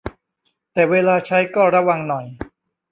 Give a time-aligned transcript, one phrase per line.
[0.73, 2.25] แต่เวลาใช้ก็ระวังหน่อย